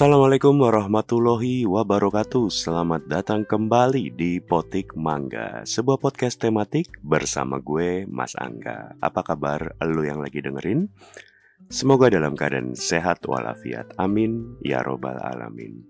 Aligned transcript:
Assalamualaikum 0.00 0.64
warahmatullahi 0.64 1.68
wabarakatuh. 1.68 2.48
Selamat 2.48 3.04
datang 3.04 3.44
kembali 3.44 4.08
di 4.16 4.40
Potik 4.40 4.96
Mangga 4.96 5.60
Sebuah 5.68 6.00
podcast 6.00 6.40
tematik 6.40 6.96
bersama 7.04 7.60
gue 7.60 8.08
Mas 8.08 8.32
Angga. 8.32 8.96
Apa 8.96 9.20
kabar 9.20 9.76
lo 9.84 10.00
yang 10.00 10.24
lagi 10.24 10.40
dengerin? 10.40 10.88
Semoga 11.68 12.08
dalam 12.08 12.32
keadaan 12.32 12.72
sehat 12.72 13.28
walafiat. 13.28 13.92
Amin. 14.00 14.56
Ya 14.64 14.80
Robbal 14.80 15.20
Alamin. 15.20 15.84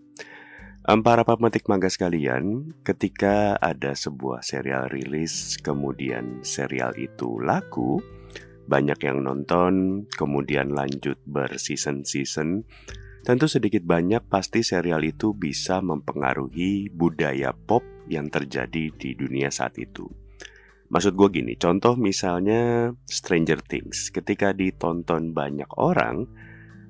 Para 0.83 1.23
pemetik 1.23 1.71
mangga 1.71 1.87
sekalian 1.87 2.75
Ketika 2.83 3.63
ada 3.63 3.95
sebuah 3.95 4.43
serial 4.43 4.91
rilis 4.91 5.55
Kemudian 5.63 6.43
serial 6.43 6.99
itu 6.99 7.39
laku 7.39 8.03
Banyak 8.67 8.99
yang 9.07 9.23
nonton 9.23 10.03
Kemudian 10.11 10.75
lanjut 10.75 11.23
berseason-season 11.31 12.67
Tentu 13.21 13.47
sedikit 13.53 13.85
banyak 13.85 14.33
pasti 14.33 14.65
serial 14.65 15.05
itu 15.05 15.37
bisa 15.37 15.85
mempengaruhi 15.85 16.89
budaya 16.89 17.53
pop 17.53 17.85
yang 18.09 18.33
terjadi 18.33 18.91
di 18.97 19.11
dunia 19.13 19.53
saat 19.53 19.77
itu. 19.77 20.09
Maksud 20.91 21.15
gue 21.15 21.29
gini, 21.31 21.55
contoh 21.55 21.95
misalnya 21.95 22.91
Stranger 23.07 23.63
Things. 23.63 24.11
Ketika 24.11 24.51
ditonton 24.51 25.31
banyak 25.31 25.71
orang, 25.79 26.27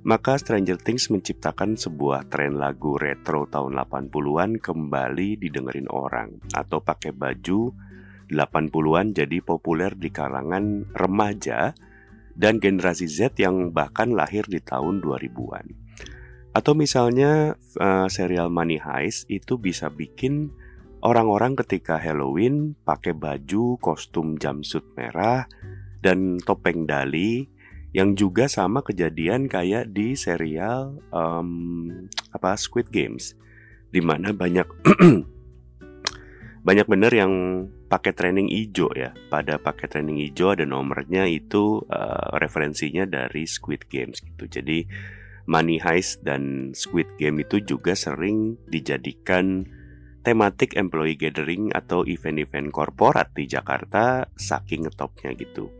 maka 0.06 0.40
Stranger 0.40 0.80
Things 0.80 1.12
menciptakan 1.12 1.76
sebuah 1.76 2.32
tren 2.32 2.56
lagu 2.56 2.96
retro 2.96 3.44
tahun 3.44 3.76
80-an 3.76 4.56
kembali 4.56 5.36
didengerin 5.36 5.92
orang 5.92 6.40
atau 6.56 6.80
pakai 6.80 7.12
baju 7.12 7.76
80-an 8.32 9.12
jadi 9.12 9.44
populer 9.44 9.92
di 9.98 10.08
kalangan 10.08 10.88
remaja 10.96 11.76
dan 12.32 12.56
generasi 12.56 13.04
Z 13.04 13.36
yang 13.36 13.74
bahkan 13.76 14.16
lahir 14.16 14.48
di 14.48 14.64
tahun 14.64 15.04
2000-an. 15.04 15.89
Atau 16.50 16.74
misalnya 16.74 17.54
uh, 17.78 18.06
serial 18.10 18.50
Money 18.50 18.82
Heist 18.82 19.30
itu 19.30 19.54
bisa 19.54 19.86
bikin 19.86 20.50
orang-orang 21.00 21.54
ketika 21.54 21.96
Halloween 21.96 22.74
pakai 22.82 23.14
baju 23.14 23.78
kostum 23.78 24.36
jumpsuit 24.36 24.84
merah 24.98 25.46
dan 26.02 26.42
topeng 26.42 26.84
dali 26.90 27.46
yang 27.90 28.14
juga 28.14 28.46
sama 28.46 28.86
kejadian 28.86 29.50
kayak 29.50 29.90
di 29.90 30.14
serial 30.14 30.98
um, 31.10 32.06
apa 32.30 32.54
Squid 32.58 32.90
Games. 32.90 33.34
Di 33.90 33.98
mana 33.98 34.30
banyak 34.30 34.66
banyak 36.66 36.86
bener 36.86 37.12
yang 37.14 37.32
pakai 37.90 38.14
training 38.14 38.50
hijau 38.50 38.90
ya. 38.94 39.10
Pada 39.30 39.58
pakai 39.58 39.90
training 39.90 40.22
hijau 40.22 40.54
ada 40.54 40.62
nomornya 40.62 41.26
itu 41.26 41.82
uh, 41.90 42.34
referensinya 42.38 43.06
dari 43.06 43.46
Squid 43.46 43.90
Games 43.90 44.22
gitu. 44.22 44.46
Jadi 44.46 44.86
Money 45.48 45.80
Heist 45.80 46.24
dan 46.26 46.72
Squid 46.76 47.16
Game 47.16 47.40
itu 47.40 47.62
juga 47.64 47.96
sering 47.96 48.60
dijadikan 48.68 49.64
tematik 50.20 50.76
employee 50.76 51.16
gathering 51.16 51.72
atau 51.72 52.04
event-event 52.04 52.68
korporat 52.68 53.32
di 53.32 53.48
Jakarta 53.48 54.28
saking 54.36 54.84
ngetopnya 54.84 55.32
gitu. 55.32 55.72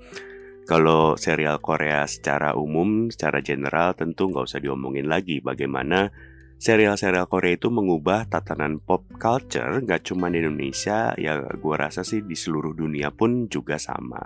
Kalau 0.65 1.19
serial 1.19 1.59
Korea 1.59 2.07
secara 2.07 2.55
umum, 2.55 3.11
secara 3.11 3.43
general 3.43 3.93
tentu 3.99 4.31
nggak 4.31 4.47
usah 4.47 4.63
diomongin 4.63 5.11
lagi 5.11 5.43
bagaimana 5.43 6.15
serial-serial 6.61 7.27
Korea 7.27 7.57
itu 7.57 7.73
mengubah 7.73 8.29
tatanan 8.31 8.79
pop 8.79 9.03
culture 9.19 9.81
nggak 9.81 10.07
cuma 10.07 10.31
di 10.31 10.39
Indonesia, 10.45 11.17
ya 11.19 11.43
gue 11.43 11.75
rasa 11.77 12.07
sih 12.07 12.23
di 12.23 12.37
seluruh 12.39 12.77
dunia 12.77 13.11
pun 13.11 13.51
juga 13.51 13.83
sama. 13.83 14.21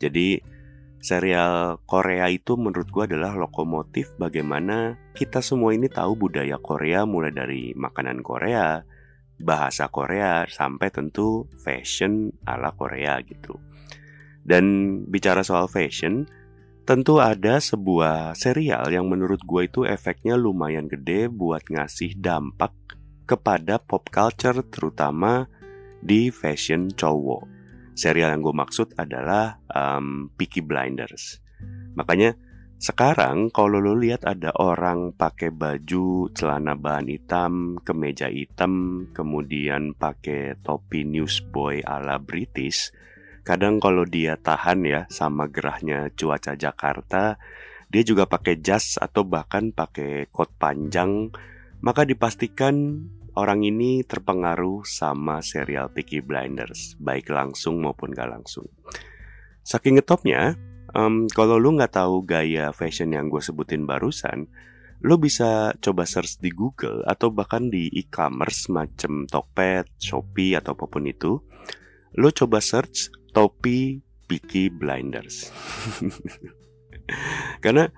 Jadi 0.00 0.40
serial 1.00 1.80
Korea 1.88 2.28
itu 2.28 2.60
menurut 2.60 2.88
gue 2.92 3.04
adalah 3.08 3.32
lokomotif 3.34 4.12
bagaimana 4.20 5.00
kita 5.16 5.40
semua 5.40 5.72
ini 5.72 5.88
tahu 5.88 6.28
budaya 6.28 6.60
Korea 6.60 7.08
mulai 7.08 7.32
dari 7.32 7.72
makanan 7.72 8.20
Korea, 8.20 8.84
bahasa 9.40 9.88
Korea, 9.88 10.44
sampai 10.44 10.92
tentu 10.92 11.48
fashion 11.64 12.28
ala 12.44 12.76
Korea 12.76 13.16
gitu. 13.24 13.56
Dan 14.44 14.64
bicara 15.08 15.40
soal 15.40 15.68
fashion, 15.72 16.28
tentu 16.84 17.20
ada 17.20 17.60
sebuah 17.60 18.36
serial 18.36 18.88
yang 18.92 19.08
menurut 19.08 19.40
gue 19.44 19.62
itu 19.68 19.88
efeknya 19.88 20.36
lumayan 20.36 20.88
gede 20.88 21.32
buat 21.32 21.64
ngasih 21.68 22.20
dampak 22.20 22.76
kepada 23.24 23.78
pop 23.78 24.10
culture 24.10 24.58
terutama 24.68 25.46
di 26.02 26.34
fashion 26.34 26.90
cowok 26.90 27.59
serial 28.00 28.32
yang 28.32 28.40
gue 28.40 28.56
maksud 28.56 28.96
adalah 28.96 29.60
um, 29.68 30.32
Peaky 30.40 30.64
Blinders. 30.64 31.44
Makanya 31.92 32.32
sekarang 32.80 33.52
kalau 33.52 33.76
lo 33.76 33.92
lihat 33.92 34.24
ada 34.24 34.56
orang 34.56 35.12
pakai 35.12 35.52
baju 35.52 36.32
celana 36.32 36.72
bahan 36.72 37.12
hitam, 37.12 37.76
kemeja 37.84 38.32
hitam, 38.32 39.04
kemudian 39.12 39.92
pakai 39.92 40.56
topi 40.64 41.04
newsboy 41.04 41.84
ala 41.84 42.16
British, 42.16 42.88
kadang 43.44 43.84
kalau 43.84 44.08
dia 44.08 44.40
tahan 44.40 44.80
ya 44.88 45.04
sama 45.12 45.44
gerahnya 45.52 46.08
cuaca 46.16 46.56
Jakarta, 46.56 47.36
dia 47.92 48.00
juga 48.00 48.24
pakai 48.24 48.64
jas 48.64 48.96
atau 48.96 49.28
bahkan 49.28 49.76
pakai 49.76 50.32
coat 50.32 50.48
panjang, 50.56 51.28
maka 51.84 52.08
dipastikan 52.08 53.04
orang 53.40 53.64
ini 53.64 54.04
terpengaruh 54.04 54.84
sama 54.84 55.40
serial 55.40 55.88
Peaky 55.88 56.20
Blinders, 56.20 57.00
baik 57.00 57.32
langsung 57.32 57.80
maupun 57.80 58.12
gak 58.12 58.28
langsung. 58.28 58.68
Saking 59.64 59.98
ngetopnya, 60.00 60.60
um, 60.92 61.24
kalau 61.32 61.56
lu 61.56 61.76
nggak 61.76 61.96
tahu 61.96 62.22
gaya 62.24 62.70
fashion 62.76 63.16
yang 63.16 63.32
gue 63.32 63.40
sebutin 63.40 63.88
barusan, 63.88 64.46
lo 65.00 65.16
bisa 65.16 65.72
coba 65.80 66.04
search 66.04 66.40
di 66.44 66.52
Google 66.52 67.00
atau 67.08 67.32
bahkan 67.32 67.72
di 67.72 67.88
e-commerce 67.88 68.68
macam 68.68 69.24
Tokped, 69.24 69.96
Shopee 69.96 70.56
atau 70.56 70.76
apa 70.76 70.84
pun 70.84 71.08
itu. 71.08 71.40
Lo 72.20 72.28
coba 72.34 72.60
search 72.60 73.08
topi 73.32 74.04
Peaky 74.28 74.68
Blinders. 74.68 75.48
Karena 77.64 77.88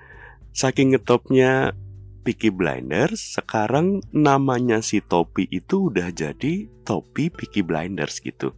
saking 0.53 0.95
ngetopnya 0.95 1.75
Peaky 2.23 2.55
Blinders 2.55 3.39
sekarang 3.39 3.99
namanya 4.15 4.79
si 4.79 5.03
topi 5.03 5.51
itu 5.51 5.91
udah 5.91 6.15
jadi 6.15 6.71
topi 6.87 7.29
Peaky 7.35 7.67
Blinders 7.67 8.23
gitu. 8.23 8.55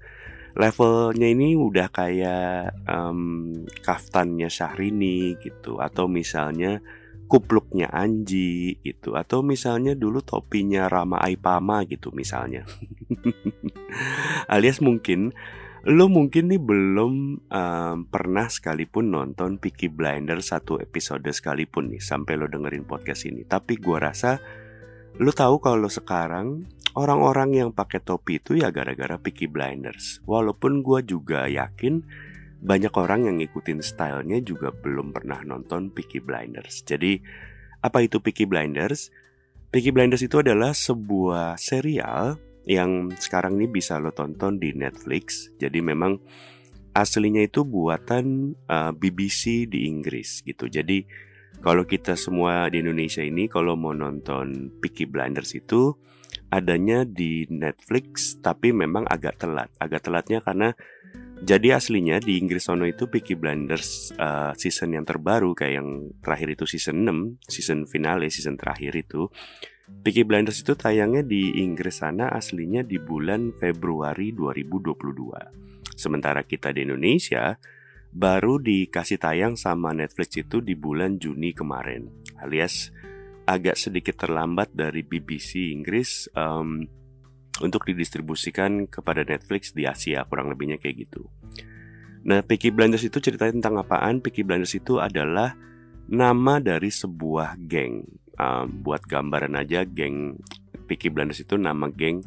Levelnya 0.55 1.27
ini 1.35 1.59
udah 1.59 1.91
kayak 1.91 2.77
um, 2.87 3.51
kaftannya 3.83 4.47
Syahrini 4.47 5.35
gitu 5.43 5.83
atau 5.83 6.07
misalnya 6.07 6.79
kupluknya 7.27 7.91
Anji 7.91 8.79
gitu 8.85 9.19
atau 9.19 9.43
misalnya 9.43 9.99
dulu 9.99 10.23
topinya 10.23 10.87
Rama 10.87 11.19
Aipama 11.25 11.83
gitu 11.89 12.15
misalnya. 12.15 12.63
Alias 14.55 14.79
mungkin 14.79 15.35
Lo 15.85 16.09
mungkin 16.09 16.49
nih 16.49 16.65
belum 16.65 17.45
um, 17.45 17.97
pernah 18.09 18.49
sekalipun 18.49 19.13
nonton 19.13 19.61
Peaky 19.61 19.93
Blinders 19.93 20.49
satu 20.49 20.81
episode 20.81 21.29
sekalipun 21.29 21.93
nih 21.93 22.01
sampai 22.01 22.41
lo 22.41 22.49
dengerin 22.49 22.89
podcast 22.89 23.29
ini. 23.29 23.45
Tapi 23.45 23.77
gue 23.77 23.99
rasa 24.01 24.41
lo 25.21 25.29
tahu 25.29 25.61
kalau 25.61 25.93
sekarang 25.93 26.65
orang-orang 26.97 27.53
yang 27.53 27.71
pakai 27.77 28.01
topi 28.01 28.41
itu 28.41 28.57
ya 28.57 28.73
gara-gara 28.73 29.21
Peaky 29.21 29.45
Blinders. 29.45 30.25
Walaupun 30.25 30.81
gue 30.81 31.05
juga 31.05 31.45
yakin 31.53 32.01
banyak 32.65 32.95
orang 32.97 33.29
yang 33.29 33.37
ngikutin 33.45 33.85
stylenya 33.85 34.41
juga 34.41 34.73
belum 34.73 35.13
pernah 35.13 35.45
nonton 35.45 35.93
Peaky 35.93 36.25
Blinders. 36.25 36.81
Jadi 36.89 37.21
apa 37.85 38.01
itu 38.01 38.25
Peaky 38.25 38.49
Blinders? 38.49 39.13
Peaky 39.69 39.93
Blinders 39.93 40.25
itu 40.25 40.41
adalah 40.41 40.73
sebuah 40.73 41.61
serial 41.61 42.41
yang 42.65 43.13
sekarang 43.17 43.61
ini 43.61 43.69
bisa 43.69 44.01
lo 44.01 44.13
tonton 44.13 44.57
di 44.57 44.73
Netflix. 44.73 45.53
Jadi 45.61 45.85
memang 45.85 46.17
aslinya 46.97 47.45
itu 47.45 47.67
buatan 47.67 48.57
uh, 48.71 48.93
BBC 48.95 49.69
di 49.69 49.91
Inggris 49.91 50.41
gitu. 50.47 50.71
Jadi 50.71 51.05
kalau 51.61 51.85
kita 51.85 52.17
semua 52.17 52.69
di 52.73 52.81
Indonesia 52.81 53.21
ini 53.21 53.47
kalau 53.49 53.77
mau 53.77 53.93
nonton 53.93 54.73
Peaky 54.81 55.07
Blinders 55.09 55.55
itu 55.57 55.95
adanya 56.51 57.03
di 57.07 57.47
Netflix 57.51 58.39
tapi 58.41 58.73
memang 58.73 59.05
agak 59.11 59.43
telat. 59.43 59.71
Agak 59.79 60.07
telatnya 60.07 60.41
karena 60.41 60.73
jadi 61.45 61.77
aslinya 61.77 62.23
di 62.23 62.41
Inggris 62.41 62.65
sono 62.65 62.89
itu 62.89 63.11
Peaky 63.11 63.37
Blinders 63.37 64.15
uh, 64.17 64.57
season 64.57 64.97
yang 64.97 65.05
terbaru 65.05 65.53
kayak 65.53 65.75
yang 65.83 65.89
terakhir 66.23 66.57
itu 66.57 66.65
season 66.65 67.05
6, 67.05 67.51
season 67.51 67.85
finale, 67.85 68.33
season 68.33 68.57
terakhir 68.57 68.97
itu 68.97 69.29
Peaky 69.85 70.25
Blinders 70.25 70.65
itu 70.65 70.73
tayangnya 70.73 71.21
di 71.21 71.61
Inggris 71.61 72.01
sana 72.01 72.33
aslinya 72.33 72.81
di 72.81 72.97
bulan 72.97 73.53
Februari 73.61 74.33
2022. 74.33 75.93
Sementara 75.93 76.41
kita 76.41 76.73
di 76.73 76.89
Indonesia 76.89 77.53
baru 78.09 78.57
dikasih 78.57 79.21
tayang 79.21 79.61
sama 79.61 79.93
Netflix 79.93 80.41
itu 80.41 80.65
di 80.65 80.73
bulan 80.73 81.21
Juni 81.21 81.53
kemarin. 81.53 82.09
Alias 82.41 82.97
agak 83.45 83.77
sedikit 83.77 84.25
terlambat 84.25 84.73
dari 84.73 85.05
BBC 85.05 85.77
Inggris 85.77 86.33
um, 86.33 86.81
untuk 87.61 87.85
didistribusikan 87.85 88.89
kepada 88.89 89.21
Netflix 89.21 89.77
di 89.77 89.85
Asia 89.85 90.25
kurang 90.25 90.49
lebihnya 90.49 90.81
kayak 90.81 91.05
gitu. 91.05 91.29
Nah, 92.25 92.41
Peaky 92.41 92.73
Blinders 92.73 93.05
itu 93.05 93.21
ceritanya 93.21 93.61
tentang 93.61 93.85
apaan? 93.85 94.25
Peaky 94.25 94.49
Blinders 94.49 94.73
itu 94.73 94.97
adalah 94.97 95.53
nama 96.09 96.57
dari 96.57 96.89
sebuah 96.89 97.61
geng 97.69 98.24
um, 98.39 98.83
buat 98.83 99.05
gambaran 99.07 99.55
aja 99.59 99.87
geng 99.87 100.39
Peaky 100.85 101.09
Blinders 101.11 101.43
itu 101.43 101.57
nama 101.57 101.89
geng. 101.89 102.23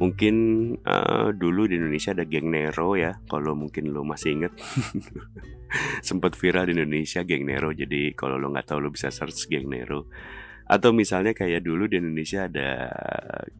Mungkin 0.00 0.34
uh, 0.80 1.28
dulu 1.36 1.68
di 1.68 1.76
Indonesia 1.76 2.16
ada 2.16 2.24
geng 2.24 2.48
Nero 2.48 2.96
ya 2.96 3.20
kalau 3.28 3.52
mungkin 3.52 3.92
lo 3.92 4.00
masih 4.00 4.40
inget 4.40 4.56
sempat 6.08 6.32
viral 6.40 6.72
di 6.72 6.80
Indonesia 6.80 7.20
geng 7.20 7.44
Nero 7.44 7.68
jadi 7.76 8.16
kalau 8.16 8.40
lo 8.40 8.48
nggak 8.48 8.72
tahu 8.72 8.80
lo 8.80 8.88
bisa 8.88 9.12
search 9.12 9.52
geng 9.52 9.68
Nero. 9.68 10.08
Atau 10.70 10.94
misalnya 10.94 11.34
kayak 11.34 11.66
dulu 11.66 11.90
di 11.90 11.98
Indonesia 11.98 12.46
ada 12.46 12.88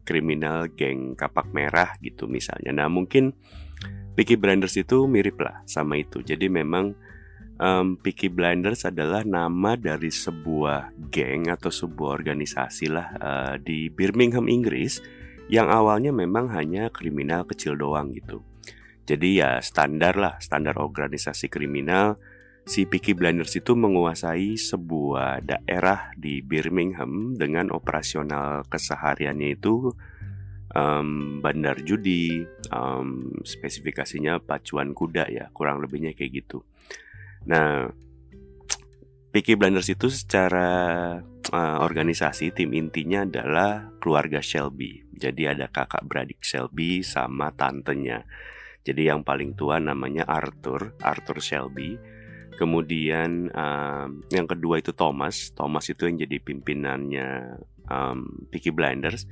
kriminal 0.07 0.71
geng 0.73 1.13
kapak 1.13 1.51
merah 1.53 1.93
gitu 2.01 2.25
misalnya. 2.25 2.71
Nah 2.73 2.87
mungkin 2.87 3.35
Peaky 4.11 4.35
Blinders 4.35 4.75
itu 4.75 5.05
mirip 5.05 5.39
lah 5.39 5.63
sama 5.69 5.99
itu. 5.99 6.19
Jadi 6.25 6.51
memang 6.51 6.95
um, 7.61 7.95
Peaky 8.01 8.33
Blinders 8.33 8.83
adalah 8.89 9.21
nama 9.21 9.77
dari 9.77 10.09
sebuah 10.09 10.97
geng 11.13 11.47
atau 11.47 11.69
sebuah 11.69 12.17
organisasi 12.17 12.85
lah 12.89 13.07
uh, 13.21 13.55
di 13.61 13.87
Birmingham 13.93 14.49
Inggris 14.49 14.99
yang 15.47 15.69
awalnya 15.69 16.09
memang 16.09 16.49
hanya 16.51 16.89
kriminal 16.89 17.45
kecil 17.45 17.77
doang 17.77 18.11
gitu. 18.17 18.41
Jadi 19.05 19.43
ya 19.43 19.61
standar 19.61 20.17
lah, 20.17 20.41
standar 20.41 20.81
organisasi 20.81 21.47
kriminal. 21.51 22.17
Si 22.61 22.85
Peaky 22.85 23.17
Blinders 23.17 23.57
itu 23.57 23.73
menguasai 23.73 24.53
sebuah 24.53 25.41
daerah 25.41 26.13
di 26.13 26.45
Birmingham 26.45 27.33
dengan 27.33 27.73
operasional 27.73 28.69
kesehariannya 28.69 29.57
itu 29.57 29.89
um, 30.77 31.41
bandar 31.41 31.81
judi, 31.81 32.45
um, 32.69 33.33
spesifikasinya 33.41 34.39
pacuan 34.45 34.93
kuda 34.93 35.25
ya, 35.33 35.45
kurang 35.51 35.81
lebihnya 35.81 36.13
kayak 36.13 36.45
gitu. 36.45 36.61
Nah, 37.47 37.89
Peaky 39.31 39.55
Blinders 39.55 39.87
itu 39.87 40.11
secara 40.11 40.69
uh, 41.49 41.77
organisasi 41.79 42.51
tim 42.51 42.75
intinya 42.75 43.23
adalah 43.23 43.95
keluarga 44.03 44.43
Shelby. 44.43 45.07
Jadi 45.15 45.47
ada 45.47 45.71
kakak 45.71 46.03
beradik 46.03 46.43
Shelby 46.43 46.99
sama 46.99 47.55
tantenya. 47.55 48.27
Jadi 48.81 49.07
yang 49.07 49.21
paling 49.21 49.53
tua 49.53 49.77
namanya 49.77 50.25
Arthur, 50.27 50.97
Arthur 50.99 51.39
Shelby. 51.39 51.95
Kemudian 52.59 53.47
um, 53.55 54.21
yang 54.29 54.45
kedua 54.45 54.83
itu 54.83 54.91
Thomas, 54.91 55.55
Thomas 55.55 55.87
itu 55.87 56.05
yang 56.05 56.19
jadi 56.19 56.37
pimpinannya 56.43 57.57
um, 57.87 58.49
Peaky 58.51 58.75
Blinders. 58.75 59.25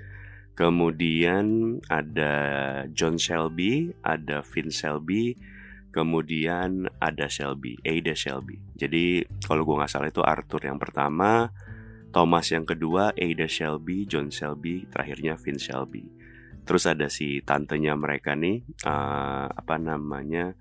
Kemudian 0.56 1.78
ada 1.92 2.34
John 2.96 3.20
Shelby, 3.20 3.92
ada 4.04 4.44
Vin 4.44 4.72
Shelby, 4.72 5.36
kemudian 5.90 6.86
ada 7.02 7.26
Shelby, 7.26 7.78
Ada 7.82 8.14
Shelby. 8.14 8.62
Jadi 8.78 9.26
kalau 9.46 9.66
gue 9.66 9.76
nggak 9.78 9.92
salah 9.92 10.10
itu 10.10 10.22
Arthur 10.22 10.62
yang 10.70 10.78
pertama, 10.78 11.50
Thomas 12.10 12.50
yang 12.50 12.66
kedua, 12.66 13.14
Ada 13.14 13.46
Shelby, 13.46 14.06
John 14.10 14.34
Shelby, 14.34 14.86
terakhirnya 14.90 15.38
Vin 15.38 15.58
Shelby. 15.58 16.06
Terus 16.66 16.86
ada 16.86 17.10
si 17.10 17.42
tantenya 17.42 17.98
mereka 17.98 18.38
nih, 18.38 18.62
uh, 18.86 19.50
apa 19.50 19.76
namanya, 19.82 20.54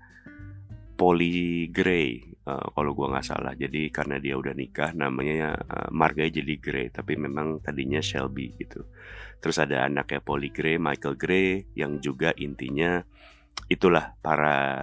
Polly 0.97 1.69
Gray, 1.69 2.33
uh, 2.49 2.73
kalau 2.73 2.97
gua 2.97 3.13
nggak 3.13 3.27
salah. 3.29 3.53
Jadi 3.53 3.93
karena 3.93 4.17
dia 4.17 4.33
udah 4.33 4.57
nikah, 4.57 4.97
namanya 4.97 5.53
uh, 5.53 5.89
marganya 5.93 6.41
jadi 6.41 6.53
Gray, 6.57 6.87
tapi 6.89 7.13
memang 7.13 7.61
tadinya 7.61 8.01
Shelby 8.01 8.57
gitu. 8.57 8.89
Terus 9.37 9.61
ada 9.61 9.85
anaknya 9.85 10.19
Polly 10.19 10.49
Gray, 10.49 10.81
Michael 10.81 11.15
Gray, 11.15 11.69
yang 11.77 12.01
juga 12.01 12.33
intinya 12.35 13.05
itulah 13.67 14.15
para 14.23 14.79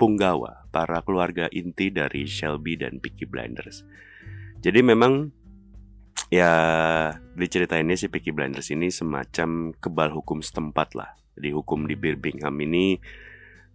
punggawa, 0.00 0.66
para 0.72 1.04
keluarga 1.04 1.46
inti 1.52 1.92
dari 1.92 2.24
Shelby 2.24 2.80
dan 2.80 2.98
Peaky 2.98 3.28
Blinders. 3.28 3.84
Jadi 4.64 4.80
memang 4.80 5.28
ya 6.32 6.50
diceritainnya 7.36 7.94
si 8.00 8.08
Peaky 8.08 8.32
Blinders 8.32 8.72
ini 8.72 8.88
semacam 8.88 9.76
kebal 9.76 10.10
hukum 10.14 10.40
setempat 10.40 10.96
lah. 10.96 11.10
Di 11.34 11.50
hukum 11.50 11.84
di 11.84 11.98
Birmingham 11.98 12.54
ini 12.62 12.96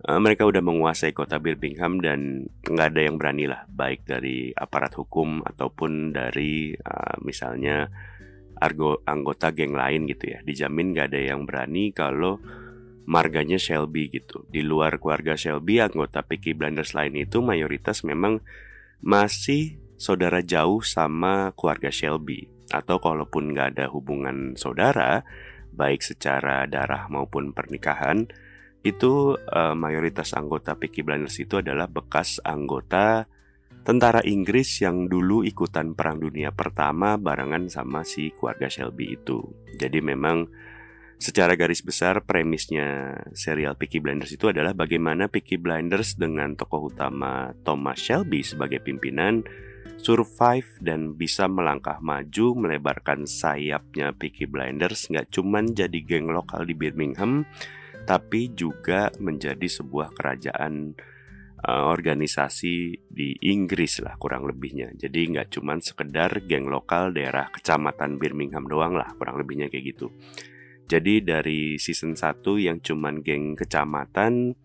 uh, 0.08 0.20
mereka 0.20 0.48
udah 0.48 0.64
menguasai 0.64 1.12
kota 1.12 1.38
Birmingham 1.38 2.00
dan 2.00 2.48
nggak 2.64 2.88
ada 2.96 3.02
yang 3.04 3.16
berani 3.20 3.46
lah, 3.48 3.68
baik 3.68 4.08
dari 4.08 4.52
aparat 4.56 4.96
hukum 4.96 5.44
ataupun 5.44 6.16
dari 6.16 6.72
uh, 6.74 7.20
misalnya 7.24 7.88
argo, 8.60 9.04
anggota 9.08 9.52
geng 9.56 9.76
lain 9.76 10.08
gitu 10.08 10.36
ya. 10.36 10.40
Dijamin 10.44 10.96
nggak 10.96 11.16
ada 11.16 11.20
yang 11.20 11.44
berani 11.48 11.92
kalau 11.92 12.40
marganya 13.10 13.58
Shelby 13.58 14.14
gitu. 14.14 14.46
Di 14.46 14.62
luar 14.62 15.02
keluarga 15.02 15.34
Shelby, 15.34 15.82
anggota 15.82 16.22
Peaky 16.22 16.54
Blinders 16.54 16.94
lain 16.94 17.18
itu 17.18 17.42
mayoritas 17.42 18.06
memang 18.06 18.46
masih 19.02 19.82
saudara 19.98 20.46
jauh 20.46 20.86
sama 20.86 21.52
keluarga 21.58 21.90
Shelby 21.90 22.46
atau 22.70 23.02
kalaupun 23.02 23.50
nggak 23.50 23.76
ada 23.76 23.86
hubungan 23.90 24.54
saudara 24.54 25.26
baik 25.74 26.06
secara 26.06 26.70
darah 26.70 27.10
maupun 27.10 27.50
pernikahan 27.50 28.30
itu 28.86 29.36
uh, 29.36 29.76
mayoritas 29.76 30.38
anggota 30.38 30.78
Peaky 30.78 31.04
Blinders 31.04 31.36
itu 31.42 31.60
adalah 31.60 31.90
bekas 31.90 32.40
anggota 32.46 33.28
tentara 33.84 34.24
Inggris 34.24 34.86
yang 34.86 35.10
dulu 35.12 35.44
ikutan 35.44 35.98
Perang 35.98 36.22
Dunia 36.22 36.54
Pertama 36.56 37.20
barengan 37.20 37.68
sama 37.68 38.08
si 38.08 38.32
keluarga 38.38 38.72
Shelby 38.72 39.20
itu. 39.20 39.44
Jadi 39.76 40.00
memang 40.00 40.48
secara 41.20 41.60
garis 41.60 41.84
besar 41.84 42.24
premisnya 42.24 43.20
serial 43.36 43.76
Peaky 43.76 44.00
Blinders 44.00 44.32
itu 44.32 44.48
adalah 44.48 44.72
bagaimana 44.72 45.28
Peaky 45.28 45.60
Blinders 45.60 46.16
dengan 46.16 46.56
tokoh 46.56 46.88
utama 46.88 47.52
Thomas 47.68 48.00
Shelby 48.00 48.40
sebagai 48.40 48.80
pimpinan 48.80 49.44
survive 50.00 50.80
dan 50.80 51.20
bisa 51.20 51.52
melangkah 51.52 52.00
maju 52.00 52.56
melebarkan 52.56 53.28
sayapnya 53.28 54.16
Peaky 54.16 54.48
Blinders 54.48 55.12
nggak 55.12 55.28
cuman 55.28 55.76
jadi 55.76 56.00
geng 56.08 56.32
lokal 56.32 56.64
di 56.64 56.72
Birmingham 56.72 57.44
tapi 58.08 58.56
juga 58.56 59.12
menjadi 59.20 59.68
sebuah 59.68 60.16
kerajaan 60.16 60.96
uh, 61.68 61.84
organisasi 61.92 63.06
di 63.06 63.38
Inggris 63.44 64.02
lah 64.02 64.18
kurang 64.18 64.50
lebihnya. 64.50 64.96
Jadi 64.98 65.36
nggak 65.36 65.54
cuman 65.54 65.78
sekedar 65.78 66.42
geng 66.48 66.72
lokal 66.72 67.14
daerah 67.14 67.52
kecamatan 67.54 68.18
Birmingham 68.18 68.66
doang 68.66 68.98
lah 68.98 69.14
kurang 69.14 69.38
lebihnya 69.38 69.70
kayak 69.70 69.94
gitu 69.94 70.10
jadi 70.90 71.22
dari 71.22 71.78
season 71.78 72.18
1 72.18 72.42
yang 72.58 72.82
cuman 72.82 73.22
geng 73.22 73.54
kecamatan 73.54 74.58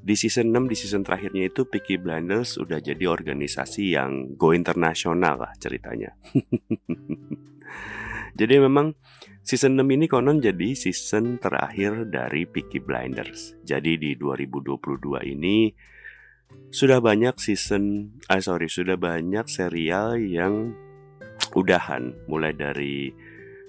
di 0.00 0.14
season 0.16 0.54
6 0.54 0.72
di 0.72 0.76
season 0.78 1.04
terakhirnya 1.04 1.52
itu 1.52 1.68
Peaky 1.68 2.00
Blinders 2.00 2.56
udah 2.56 2.80
jadi 2.80 3.04
organisasi 3.04 3.92
yang 3.92 4.40
go 4.40 4.56
internasional 4.56 5.36
lah 5.36 5.52
ceritanya. 5.60 6.16
jadi 8.40 8.64
memang 8.64 8.96
season 9.44 9.76
6 9.76 9.84
ini 9.84 10.08
konon 10.08 10.40
jadi 10.40 10.72
season 10.72 11.36
terakhir 11.36 12.08
dari 12.08 12.48
Peaky 12.48 12.80
Blinders. 12.80 13.60
Jadi 13.60 14.00
di 14.00 14.16
2022 14.16 14.80
ini 15.28 15.68
sudah 16.72 17.04
banyak 17.04 17.36
season, 17.36 18.16
ah 18.32 18.40
sorry, 18.40 18.72
sudah 18.72 18.96
banyak 18.96 19.44
serial 19.44 20.16
yang 20.16 20.72
udahan 21.52 22.14
mulai 22.30 22.54
dari 22.54 23.10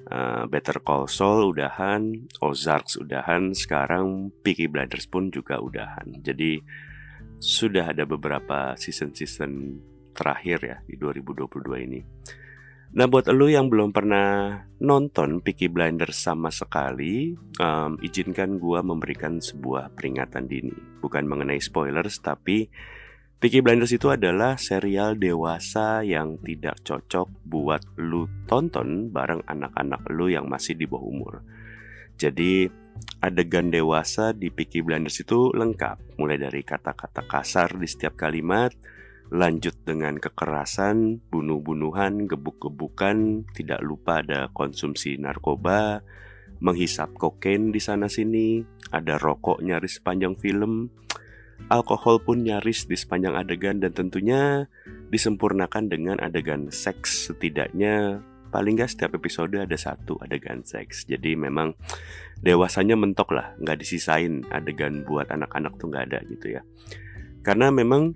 uh, 0.08 0.44
Better 0.48 0.80
Call 0.82 1.12
Saul 1.12 1.52
udahan, 1.54 2.28
Ozarks 2.40 3.00
udahan, 3.00 3.52
sekarang 3.52 4.32
Peaky 4.44 4.72
Blinders 4.72 5.08
pun 5.08 5.30
juga 5.30 5.60
udahan. 5.60 6.24
Jadi 6.24 6.60
sudah 7.38 7.94
ada 7.94 8.08
beberapa 8.10 8.74
season-season 8.74 9.52
terakhir 10.18 10.60
ya 10.66 10.78
di 10.88 10.98
2022 10.98 11.86
ini. 11.86 12.02
Nah 12.88 13.06
buat 13.06 13.28
lo 13.30 13.52
yang 13.52 13.68
belum 13.68 13.92
pernah 13.92 14.64
nonton 14.80 15.44
Peaky 15.44 15.68
Blinders 15.68 16.24
sama 16.24 16.48
sekali, 16.50 17.36
um, 17.60 18.00
izinkan 18.00 18.58
gue 18.58 18.80
memberikan 18.80 19.44
sebuah 19.44 19.92
peringatan 19.92 20.48
dini. 20.48 20.74
Bukan 21.04 21.28
mengenai 21.28 21.60
spoilers, 21.60 22.24
tapi 22.24 22.66
Peaky 23.38 23.62
Blinders 23.62 23.94
itu 23.94 24.10
adalah 24.10 24.58
serial 24.58 25.14
dewasa 25.14 26.02
yang 26.02 26.42
tidak 26.42 26.82
cocok 26.82 27.30
buat 27.46 27.86
lu 28.02 28.26
tonton 28.50 29.14
bareng 29.14 29.46
anak-anak 29.46 30.10
lu 30.10 30.34
yang 30.34 30.50
masih 30.50 30.74
di 30.74 30.90
bawah 30.90 31.06
umur. 31.06 31.46
Jadi 32.18 32.66
adegan 33.22 33.70
dewasa 33.70 34.34
di 34.34 34.50
Peaky 34.50 34.82
Blinders 34.82 35.22
itu 35.22 35.54
lengkap, 35.54 36.18
mulai 36.18 36.42
dari 36.42 36.66
kata-kata 36.66 37.30
kasar 37.30 37.78
di 37.78 37.86
setiap 37.86 38.18
kalimat, 38.18 38.74
lanjut 39.30 39.86
dengan 39.86 40.18
kekerasan, 40.18 41.22
bunuh-bunuhan, 41.30 42.26
gebuk-gebukan, 42.26 43.46
tidak 43.54 43.86
lupa 43.86 44.26
ada 44.26 44.50
konsumsi 44.50 45.14
narkoba, 45.22 46.02
menghisap 46.58 47.14
kokain 47.14 47.70
di 47.70 47.78
sana 47.78 48.10
sini, 48.10 48.66
ada 48.90 49.22
rokok 49.22 49.62
nyaris 49.62 50.02
sepanjang 50.02 50.34
film 50.42 50.90
Alkohol 51.68 52.24
pun 52.24 52.48
nyaris 52.48 52.88
di 52.88 52.96
sepanjang 52.96 53.36
adegan 53.36 53.84
dan 53.84 53.92
tentunya 53.92 54.72
disempurnakan 55.12 55.92
dengan 55.92 56.18
adegan 56.24 56.72
seks. 56.72 57.28
Setidaknya 57.28 58.24
paling 58.48 58.80
gak 58.80 58.96
setiap 58.96 59.20
episode 59.20 59.60
ada 59.60 59.76
satu 59.76 60.16
adegan 60.24 60.64
seks. 60.64 61.04
Jadi 61.04 61.36
memang 61.36 61.76
dewasanya 62.40 62.96
mentok 62.96 63.34
lah 63.34 63.58
nggak 63.60 63.82
disisain 63.82 64.46
adegan 64.54 65.04
buat 65.04 65.28
anak-anak 65.28 65.74
tuh 65.76 65.88
nggak 65.92 66.06
ada 66.14 66.20
gitu 66.30 66.48
ya. 66.56 66.62
Karena 67.44 67.74
memang 67.74 68.16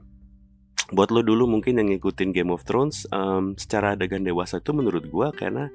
buat 0.92 1.08
lo 1.12 1.24
dulu 1.24 1.48
mungkin 1.48 1.80
yang 1.80 1.88
ngikutin 1.92 2.36
Game 2.36 2.52
of 2.52 2.68
Thrones 2.68 3.08
um, 3.16 3.56
secara 3.56 3.96
adegan 3.96 4.28
dewasa 4.28 4.60
itu 4.60 4.76
menurut 4.76 5.08
gue 5.08 5.28
karena 5.40 5.72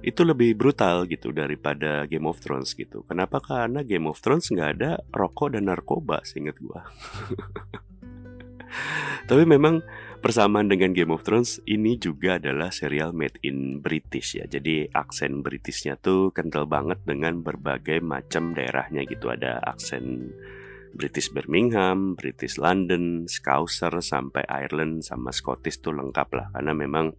itu 0.00 0.24
lebih 0.24 0.56
brutal 0.56 1.04
gitu 1.06 1.30
daripada 1.30 2.08
Game 2.08 2.24
of 2.24 2.40
Thrones 2.40 2.72
gitu. 2.72 3.04
Kenapa? 3.04 3.44
Karena 3.44 3.84
Game 3.84 4.08
of 4.08 4.18
Thrones 4.24 4.48
nggak 4.48 4.70
ada 4.80 4.90
rokok 5.12 5.54
dan 5.54 5.68
narkoba, 5.68 6.24
seingat 6.24 6.56
gue. 6.58 6.80
Tapi 9.28 9.44
memang 9.44 9.84
persamaan 10.24 10.66
dengan 10.66 10.96
Game 10.96 11.12
of 11.12 11.22
Thrones 11.22 11.60
ini 11.68 12.00
juga 12.00 12.40
adalah 12.40 12.74
serial 12.74 13.14
made 13.14 13.38
in 13.44 13.78
British 13.78 14.38
ya. 14.38 14.48
Jadi 14.48 14.88
aksen 14.90 15.44
Britishnya 15.44 16.00
tuh 16.00 16.34
kental 16.34 16.66
banget 16.66 16.98
dengan 17.04 17.44
berbagai 17.44 18.02
macam 18.02 18.56
daerahnya 18.56 19.06
gitu. 19.06 19.30
Ada 19.30 19.62
aksen 19.62 20.32
British 20.92 21.32
Birmingham, 21.32 22.14
British 22.14 22.60
London, 22.60 23.26
Scouser 23.26 23.92
sampai 24.04 24.44
Ireland 24.44 25.02
sama 25.02 25.32
Scottish 25.32 25.80
tuh 25.80 25.96
lengkap 25.96 26.28
lah 26.36 26.46
karena 26.52 26.72
memang 26.76 27.16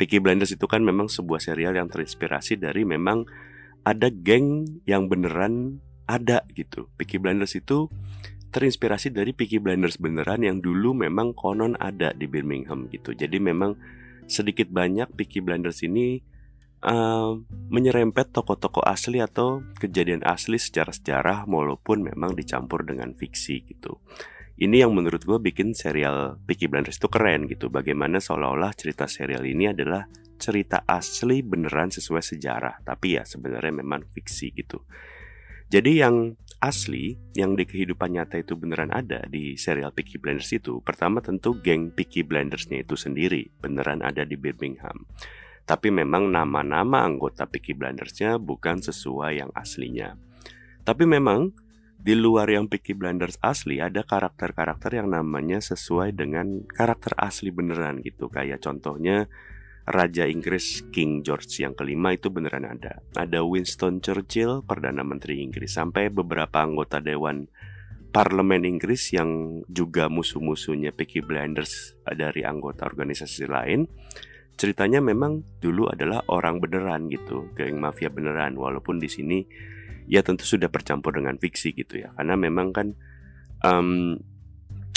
Peaky 0.00 0.16
Blinders 0.24 0.56
itu 0.56 0.64
kan 0.64 0.80
memang 0.80 1.12
sebuah 1.12 1.44
serial 1.44 1.76
yang 1.76 1.92
terinspirasi 1.92 2.56
dari 2.56 2.88
memang 2.88 3.28
ada 3.84 4.08
geng 4.08 4.80
yang 4.88 5.12
beneran 5.12 5.84
ada 6.08 6.40
gitu. 6.56 6.88
Peaky 6.96 7.20
Blinders 7.20 7.52
itu 7.52 7.92
terinspirasi 8.48 9.12
dari 9.12 9.36
Peaky 9.36 9.60
Blinders 9.60 10.00
beneran 10.00 10.40
yang 10.40 10.64
dulu 10.64 10.96
memang 10.96 11.36
konon 11.36 11.76
ada 11.76 12.16
di 12.16 12.24
Birmingham 12.24 12.88
gitu. 12.88 13.12
Jadi 13.12 13.36
memang 13.44 13.76
sedikit 14.24 14.72
banyak 14.72 15.12
Peaky 15.12 15.44
Blinders 15.44 15.84
ini 15.84 16.24
uh, 16.80 17.36
menyerempet 17.68 18.32
tokoh-tokoh 18.32 18.80
asli 18.80 19.20
atau 19.20 19.60
kejadian 19.76 20.24
asli 20.24 20.56
secara 20.56 20.96
sejarah 20.96 21.44
walaupun 21.44 22.08
memang 22.08 22.32
dicampur 22.32 22.88
dengan 22.88 23.12
fiksi 23.12 23.68
gitu. 23.68 24.00
Ini 24.60 24.84
yang 24.84 24.92
menurut 24.92 25.24
gue 25.24 25.40
bikin 25.40 25.72
serial 25.72 26.36
Peaky 26.44 26.68
Blinders 26.68 27.00
itu 27.00 27.08
keren 27.08 27.48
gitu. 27.48 27.72
Bagaimana 27.72 28.20
seolah-olah 28.20 28.76
cerita 28.76 29.08
serial 29.08 29.48
ini 29.48 29.72
adalah 29.72 30.04
cerita 30.36 30.84
asli 30.84 31.40
beneran 31.40 31.88
sesuai 31.88 32.20
sejarah. 32.20 32.84
Tapi 32.84 33.16
ya 33.16 33.24
sebenarnya 33.24 33.80
memang 33.80 34.04
fiksi 34.12 34.52
gitu. 34.52 34.84
Jadi 35.72 36.04
yang 36.04 36.36
asli, 36.60 37.16
yang 37.32 37.56
di 37.56 37.64
kehidupan 37.64 38.12
nyata 38.12 38.36
itu 38.36 38.52
beneran 38.52 38.92
ada 38.92 39.24
di 39.24 39.56
serial 39.56 39.96
Peaky 39.96 40.20
Blinders 40.20 40.52
itu, 40.52 40.84
pertama 40.84 41.24
tentu 41.24 41.56
geng 41.56 41.88
Peaky 41.96 42.28
Blindersnya 42.28 42.84
itu 42.84 43.00
sendiri 43.00 43.48
beneran 43.64 44.04
ada 44.04 44.28
di 44.28 44.36
Birmingham. 44.36 45.08
Tapi 45.64 45.88
memang 45.88 46.28
nama-nama 46.28 47.00
anggota 47.00 47.48
Peaky 47.48 47.78
Blindersnya 47.78 48.36
bukan 48.36 48.84
sesuai 48.84 49.40
yang 49.40 49.48
aslinya. 49.56 50.20
Tapi 50.84 51.08
memang 51.08 51.48
di 52.00 52.16
luar 52.16 52.48
yang 52.48 52.64
Peaky 52.64 52.96
Blinders 52.96 53.36
asli 53.44 53.76
ada 53.76 54.00
karakter-karakter 54.00 54.96
yang 54.96 55.12
namanya 55.12 55.60
sesuai 55.60 56.16
dengan 56.16 56.64
karakter 56.64 57.12
asli 57.20 57.52
beneran 57.52 58.00
gitu. 58.00 58.32
Kayak 58.32 58.64
contohnya 58.64 59.28
Raja 59.84 60.24
Inggris 60.24 60.80
King 60.88 61.20
George 61.20 61.60
yang 61.60 61.76
kelima 61.76 62.16
itu 62.16 62.32
beneran 62.32 62.64
ada. 62.64 63.04
Ada 63.12 63.44
Winston 63.44 64.00
Churchill, 64.00 64.64
Perdana 64.64 65.04
Menteri 65.04 65.44
Inggris, 65.44 65.76
sampai 65.76 66.08
beberapa 66.08 66.64
anggota 66.64 67.04
Dewan 67.04 67.44
Parlemen 68.10 68.66
Inggris 68.66 69.12
yang 69.14 69.62
juga 69.70 70.10
musuh-musuhnya 70.10 70.90
Peaky 70.96 71.22
Blinders 71.22 71.94
dari 72.10 72.42
anggota 72.42 72.88
organisasi 72.88 73.46
lain 73.46 73.86
ceritanya 74.60 75.00
memang 75.00 75.40
dulu 75.56 75.88
adalah 75.88 76.20
orang 76.28 76.60
beneran 76.60 77.08
gitu, 77.08 77.48
geng 77.56 77.80
mafia 77.80 78.12
beneran. 78.12 78.60
Walaupun 78.60 79.00
di 79.00 79.08
sini 79.08 79.40
ya 80.10 80.26
tentu 80.26 80.42
sudah 80.42 80.66
bercampur 80.66 81.14
dengan 81.14 81.38
fiksi 81.38 81.70
gitu 81.70 82.02
ya, 82.02 82.10
karena 82.18 82.34
memang 82.34 82.74
kan 82.74 82.98
um, 83.62 84.18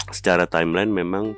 secara 0.10 0.50
timeline 0.50 0.90
memang 0.90 1.38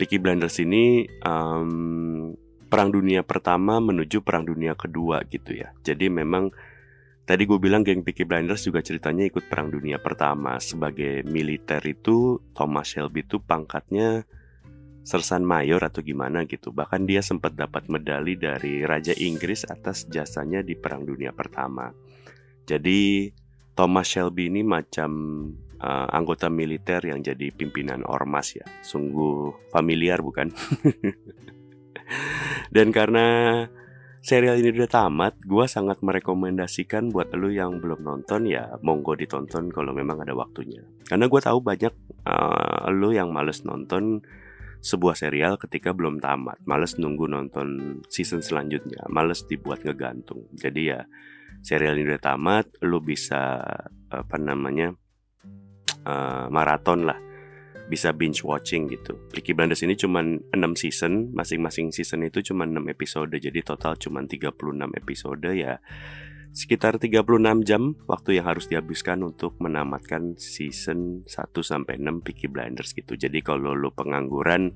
Peaky 0.00 0.16
Blinders 0.16 0.56
ini 0.64 1.04
um, 1.28 2.32
perang 2.72 2.88
dunia 2.88 3.20
pertama 3.20 3.76
menuju 3.84 4.24
perang 4.24 4.48
dunia 4.48 4.72
kedua 4.72 5.20
gitu 5.28 5.52
ya. 5.52 5.76
Jadi 5.84 6.08
memang 6.08 6.48
tadi 7.28 7.44
gue 7.44 7.60
bilang 7.60 7.84
geng 7.84 8.00
Peaky 8.00 8.24
Blinders 8.24 8.64
juga 8.64 8.80
ceritanya 8.80 9.28
ikut 9.28 9.50
perang 9.52 9.68
dunia 9.68 10.00
pertama 10.00 10.56
sebagai 10.56 11.20
militer 11.28 11.84
itu 11.84 12.40
Thomas 12.56 12.88
Shelby 12.88 13.28
itu 13.28 13.42
pangkatnya 13.44 14.24
sersan 15.04 15.44
mayor 15.44 15.84
atau 15.84 16.00
gimana 16.00 16.48
gitu. 16.48 16.72
Bahkan 16.72 17.04
dia 17.04 17.20
sempat 17.20 17.52
dapat 17.58 17.90
medali 17.92 18.40
dari 18.40 18.86
Raja 18.86 19.12
Inggris 19.12 19.66
atas 19.68 20.06
jasanya 20.08 20.64
di 20.64 20.78
Perang 20.78 21.04
Dunia 21.04 21.34
Pertama. 21.34 21.90
Jadi 22.70 23.26
Thomas 23.74 24.06
Shelby 24.06 24.46
ini 24.46 24.62
macam 24.62 25.10
uh, 25.82 26.06
anggota 26.14 26.46
militer 26.46 27.02
yang 27.02 27.18
jadi 27.18 27.50
pimpinan 27.50 28.06
ormas 28.06 28.54
ya. 28.54 28.62
Sungguh 28.86 29.50
familiar 29.74 30.22
bukan? 30.22 30.54
Dan 32.74 32.94
karena 32.94 33.26
serial 34.22 34.60
ini 34.60 34.70
udah 34.70 34.90
tamat, 34.90 35.34
gue 35.42 35.66
sangat 35.66 36.04
merekomendasikan 36.04 37.10
buat 37.10 37.34
lo 37.34 37.50
yang 37.50 37.80
belum 37.80 38.04
nonton 38.04 38.46
ya 38.46 38.76
monggo 38.84 39.16
ditonton 39.16 39.72
kalau 39.74 39.90
memang 39.90 40.22
ada 40.22 40.36
waktunya. 40.36 40.84
Karena 41.08 41.26
gue 41.26 41.40
tahu 41.40 41.58
banyak 41.58 41.94
uh, 42.28 42.86
lo 42.94 43.10
yang 43.10 43.34
males 43.34 43.66
nonton 43.66 44.22
sebuah 44.80 45.16
serial 45.16 45.58
ketika 45.58 45.92
belum 45.92 46.22
tamat. 46.22 46.60
Males 46.64 46.96
nunggu 46.96 47.26
nonton 47.26 48.00
season 48.12 48.44
selanjutnya, 48.44 49.08
males 49.08 49.44
dibuat 49.48 49.84
ngegantung. 49.84 50.48
Jadi 50.56 50.92
ya 50.92 51.00
serial 51.60 51.96
ini 51.96 52.12
udah 52.12 52.22
tamat, 52.22 52.66
lu 52.84 53.00
bisa 53.00 53.60
apa 54.10 54.36
namanya 54.36 54.92
uh, 56.04 56.46
maraton 56.50 57.06
lah, 57.06 57.18
bisa 57.86 58.10
binge 58.16 58.42
watching 58.42 58.88
gitu. 58.88 59.16
Peaky 59.30 59.52
Blinders 59.54 59.84
ini 59.84 59.94
cuma 59.94 60.24
6 60.24 60.50
season, 60.76 61.30
masing-masing 61.36 61.92
season 61.94 62.26
itu 62.26 62.40
cuma 62.42 62.66
6 62.66 62.76
episode, 62.90 63.32
jadi 63.36 63.60
total 63.62 63.96
cuma 64.00 64.24
36 64.24 64.50
episode 64.96 65.50
ya 65.52 65.78
sekitar 66.50 66.98
36 66.98 67.62
jam 67.62 67.94
waktu 68.10 68.42
yang 68.42 68.50
harus 68.50 68.66
dihabiskan 68.66 69.22
untuk 69.22 69.54
menamatkan 69.62 70.34
season 70.34 71.22
1 71.26 71.30
sampai 71.62 72.02
6 72.02 72.26
Peaky 72.26 72.50
Blinders 72.50 72.90
gitu. 72.90 73.14
Jadi 73.14 73.38
kalau 73.38 73.74
lo 73.78 73.94
pengangguran 73.94 74.74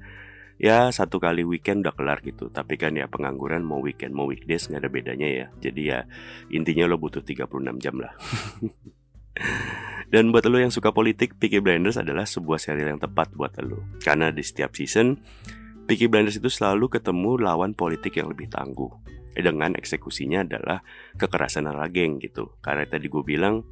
ya 0.61 0.91
satu 0.91 1.19
kali 1.19 1.43
weekend 1.43 1.87
udah 1.87 1.95
kelar 1.95 2.19
gitu. 2.25 2.51
Tapi 2.51 2.79
kan 2.81 2.95
ya 2.95 3.07
pengangguran 3.11 3.63
mau 3.65 3.81
weekend 3.83 4.15
mau 4.15 4.29
weekdays 4.29 4.71
nggak 4.71 4.83
ada 4.85 4.91
bedanya 4.91 5.29
ya. 5.29 5.47
Jadi 5.59 5.83
ya 5.89 6.07
intinya 6.51 6.89
lo 6.89 6.97
butuh 6.99 7.23
36 7.23 7.51
jam 7.83 7.95
lah. 7.99 8.15
Dan 10.13 10.31
buat 10.31 10.47
lo 10.47 10.63
yang 10.63 10.71
suka 10.71 10.95
politik, 10.95 11.43
Peaky 11.43 11.59
Blinders 11.59 11.99
adalah 11.99 12.23
sebuah 12.23 12.63
serial 12.63 12.95
yang 12.95 13.03
tepat 13.03 13.35
buat 13.35 13.59
lo. 13.67 13.83
Karena 13.99 14.31
di 14.31 14.47
setiap 14.47 14.71
season, 14.77 15.19
Peaky 15.91 16.07
Blinders 16.07 16.39
itu 16.39 16.47
selalu 16.47 16.87
ketemu 16.87 17.43
lawan 17.43 17.75
politik 17.75 18.23
yang 18.23 18.31
lebih 18.31 18.47
tangguh 18.47 18.95
dengan 19.35 19.75
eksekusinya 19.75 20.47
adalah 20.47 20.79
kekerasan 21.19 21.67
ala 21.67 21.91
geng 21.91 22.23
gitu. 22.23 22.55
Karena 22.63 22.87
tadi 22.87 23.11
gue 23.11 23.25
bilang 23.27 23.67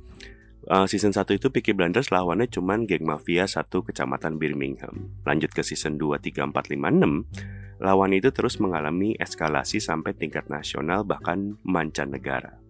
uh, 0.68 0.86
season 0.86 1.10
1 1.10 1.26
itu 1.38 1.48
Peaky 1.50 1.72
Blinders 1.74 2.12
lawannya 2.12 2.46
cuman 2.46 2.86
geng 2.86 3.06
mafia 3.06 3.48
satu 3.48 3.82
kecamatan 3.82 4.38
Birmingham. 4.38 5.10
Lanjut 5.26 5.50
ke 5.50 5.64
season 5.66 5.98
2, 5.98 6.20
3, 6.20 6.50
4, 6.50 6.52
5, 6.52 7.82
6, 7.82 7.82
lawan 7.82 8.12
itu 8.14 8.30
terus 8.30 8.62
mengalami 8.62 9.18
eskalasi 9.18 9.82
sampai 9.82 10.14
tingkat 10.14 10.46
nasional 10.46 11.02
bahkan 11.02 11.58
mancanegara. 11.66 12.62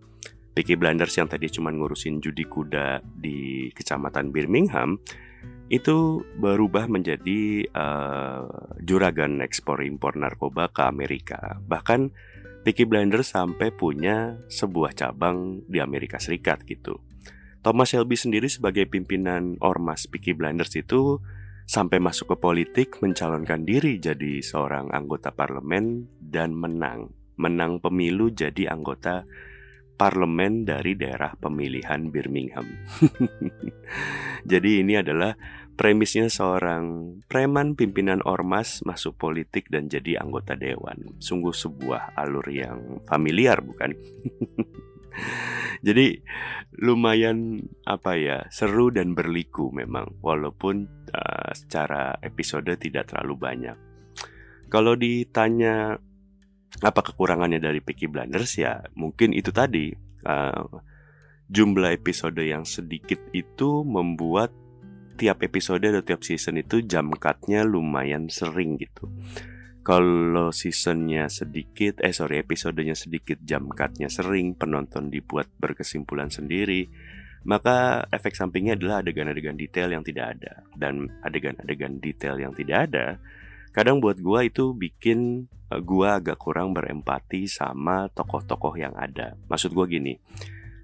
Peaky 0.52 0.76
Blinders 0.76 1.16
yang 1.16 1.32
tadi 1.32 1.49
cuma 1.49 1.72
ngurusin 1.72 2.20
judi 2.20 2.44
kuda 2.44 3.00
di 3.00 3.72
kecamatan 3.72 4.28
Birmingham 4.37 5.00
itu 5.72 6.20
berubah 6.37 6.84
menjadi 6.84 7.64
uh, 7.72 8.44
juragan 8.84 9.40
ekspor 9.40 9.80
impor 9.80 10.20
narkoba 10.20 10.68
ke 10.68 10.84
Amerika. 10.84 11.56
Bahkan 11.64 12.12
Peaky 12.62 12.84
Blinders 12.84 13.32
sampai 13.32 13.72
punya 13.72 14.37
sebuah 14.52 14.92
cabang 14.92 15.64
di 15.64 15.80
Amerika 15.80 16.20
Serikat 16.20 16.62
gitu. 16.68 17.00
Thomas 17.62 17.95
Shelby 17.95 18.19
sendiri 18.19 18.50
sebagai 18.50 18.90
pimpinan 18.90 19.54
ormas 19.62 20.11
Peaky 20.11 20.35
Blinders 20.35 20.75
itu 20.75 21.23
sampai 21.62 22.02
masuk 22.02 22.35
ke 22.35 22.37
politik 22.42 22.88
mencalonkan 22.99 23.62
diri 23.62 24.02
jadi 24.02 24.42
seorang 24.42 24.90
anggota 24.90 25.31
parlemen 25.31 26.11
dan 26.19 26.59
menang. 26.59 27.14
Menang 27.38 27.78
pemilu 27.78 28.35
jadi 28.35 28.75
anggota 28.75 29.23
parlemen 29.95 30.66
dari 30.66 30.99
daerah 30.99 31.38
pemilihan 31.38 32.11
Birmingham. 32.11 32.66
jadi 34.50 34.83
ini 34.83 34.99
adalah 34.99 35.38
Premisnya 35.73 36.28
seorang 36.28 37.16
preman 37.33 37.73
pimpinan 37.73 38.21
ormas 38.28 38.85
masuk 38.85 39.16
politik 39.16 39.73
dan 39.73 39.88
jadi 39.88 40.21
anggota 40.21 40.52
dewan. 40.52 41.16
Sungguh 41.16 41.57
sebuah 41.57 42.12
alur 42.12 42.45
yang 42.52 43.00
familiar 43.09 43.64
bukan? 43.64 43.97
jadi 45.87 46.21
lumayan 46.81 47.69
apa 47.85 48.16
ya 48.16 48.38
seru 48.49 48.88
dan 48.88 49.12
berliku 49.12 49.69
memang 49.69 50.19
walaupun 50.25 50.88
uh, 51.12 51.50
secara 51.52 52.16
episode 52.25 52.73
tidak 52.81 53.12
terlalu 53.12 53.35
banyak. 53.37 53.76
Kalau 54.73 54.97
ditanya 54.97 56.00
apa 56.81 57.00
kekurangannya 57.04 57.61
dari 57.61 57.85
Peaky 57.85 58.09
Blinders 58.09 58.57
ya 58.57 58.81
mungkin 58.97 59.37
itu 59.37 59.52
tadi 59.52 59.92
uh, 60.25 60.64
jumlah 61.52 61.92
episode 61.92 62.40
yang 62.40 62.64
sedikit 62.64 63.21
itu 63.37 63.85
membuat 63.85 64.57
tiap 65.21 65.45
episode 65.45 65.85
atau 65.85 66.00
tiap 66.00 66.25
season 66.25 66.57
itu 66.57 66.81
jam 66.88 67.12
cutnya 67.12 67.62
lumayan 67.69 68.33
sering 68.33 68.81
gitu. 68.81 69.12
Kalau 69.83 70.55
seasonnya 70.55 71.27
sedikit, 71.27 71.99
eh 72.07 72.15
sorry 72.15 72.39
episodenya 72.39 72.95
sedikit, 72.95 73.43
jam 73.43 73.67
cutnya 73.67 74.07
sering, 74.07 74.55
penonton 74.55 75.11
dibuat 75.11 75.51
berkesimpulan 75.59 76.31
sendiri, 76.31 76.87
maka 77.43 78.07
efek 78.15 78.39
sampingnya 78.39 78.79
adalah 78.79 79.03
adegan-adegan 79.03 79.59
detail 79.59 79.91
yang 79.91 80.07
tidak 80.07 80.39
ada. 80.39 80.62
Dan 80.71 81.11
adegan-adegan 81.27 81.99
detail 81.99 82.39
yang 82.39 82.55
tidak 82.55 82.79
ada, 82.87 83.19
kadang 83.75 83.99
buat 83.99 84.23
gua 84.23 84.47
itu 84.47 84.71
bikin 84.71 85.51
uh, 85.75 85.83
gua 85.83 86.23
agak 86.23 86.39
kurang 86.39 86.71
berempati 86.71 87.51
sama 87.51 88.07
tokoh-tokoh 88.15 88.79
yang 88.79 88.95
ada. 88.95 89.35
Maksud 89.51 89.75
gua 89.75 89.91
gini, 89.91 90.15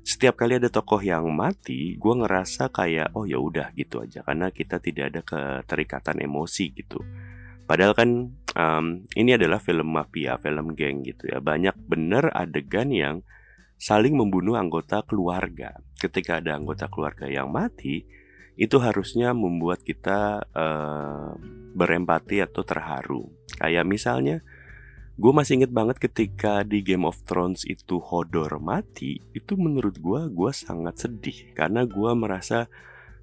setiap 0.02 0.40
kali 0.42 0.58
ada 0.58 0.74
tokoh 0.74 1.04
yang 1.04 1.28
mati, 1.30 2.00
gue 2.00 2.14
ngerasa 2.16 2.72
kayak 2.72 3.12
oh 3.12 3.28
ya 3.28 3.36
udah 3.36 3.76
gitu 3.76 4.00
aja 4.00 4.24
karena 4.24 4.48
kita 4.48 4.80
tidak 4.80 5.04
ada 5.12 5.20
keterikatan 5.20 6.24
emosi 6.24 6.64
gitu. 6.72 7.04
Padahal 7.68 7.92
kan 7.92 8.32
um, 8.56 8.86
ini 9.12 9.36
adalah 9.36 9.60
film 9.60 9.92
mafia, 9.92 10.40
film 10.40 10.72
geng 10.72 11.04
gitu 11.04 11.28
ya. 11.28 11.38
Banyak 11.44 11.76
bener 11.84 12.32
adegan 12.32 12.88
yang 12.88 13.20
saling 13.76 14.16
membunuh 14.16 14.56
anggota 14.56 15.04
keluarga. 15.04 15.76
Ketika 16.00 16.40
ada 16.40 16.56
anggota 16.56 16.88
keluarga 16.88 17.28
yang 17.28 17.52
mati, 17.52 18.08
itu 18.56 18.80
harusnya 18.80 19.36
membuat 19.36 19.84
kita 19.84 20.48
uh, 20.48 21.36
berempati 21.76 22.40
atau 22.40 22.64
terharu. 22.64 23.28
Kayak 23.60 23.84
misalnya 23.84 24.40
Gue 25.18 25.34
masih 25.34 25.58
inget 25.58 25.74
banget 25.74 25.98
ketika 25.98 26.62
di 26.62 26.78
Game 26.78 27.02
of 27.02 27.26
Thrones 27.26 27.66
itu 27.66 27.98
Hodor 27.98 28.62
mati, 28.62 29.18
itu 29.34 29.58
menurut 29.58 29.98
gue, 29.98 30.30
gue 30.30 30.50
sangat 30.54 30.94
sedih 31.02 31.58
karena 31.58 31.82
gue 31.82 32.14
merasa 32.14 32.70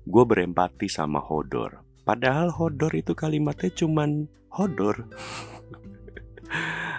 gue 0.03 0.23
berempati 0.27 0.91
sama 0.91 1.23
Hodor. 1.23 1.79
Padahal 2.05 2.53
Hodor 2.53 2.93
itu 2.93 3.17
kalimatnya 3.17 3.74
cuman 3.74 4.29
Hodor. 4.53 5.09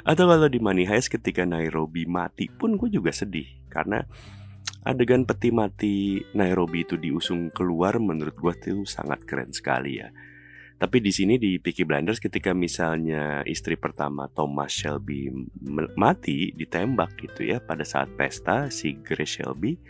Atau 0.02 0.26
kalau 0.26 0.50
di 0.50 0.58
Money 0.58 0.86
Heist 0.86 1.14
ketika 1.14 1.46
Nairobi 1.46 2.06
mati 2.10 2.50
pun 2.50 2.74
gue 2.74 2.90
juga 2.90 3.14
sedih 3.14 3.46
karena 3.70 4.02
adegan 4.86 5.26
peti 5.26 5.50
mati 5.50 6.22
Nairobi 6.34 6.86
itu 6.86 6.98
diusung 6.98 7.50
keluar 7.50 7.98
menurut 7.98 8.34
gue 8.34 8.54
tuh 8.58 8.82
sangat 8.86 9.22
keren 9.26 9.50
sekali 9.54 10.02
ya. 10.02 10.10
Tapi 10.76 11.00
di 11.00 11.08
sini 11.08 11.40
di 11.40 11.56
Peaky 11.56 11.88
Blinders 11.88 12.20
ketika 12.20 12.52
misalnya 12.52 13.40
istri 13.48 13.80
pertama 13.80 14.28
Thomas 14.28 14.68
Shelby 14.68 15.32
mati 15.96 16.52
ditembak 16.52 17.16
gitu 17.16 17.48
ya 17.48 17.64
pada 17.64 17.80
saat 17.80 18.12
pesta 18.12 18.68
si 18.68 19.00
Grace 19.00 19.40
Shelby, 19.40 19.80